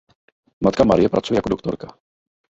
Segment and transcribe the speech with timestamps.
[0.61, 1.87] Matka Marie pracuje jako doktorka.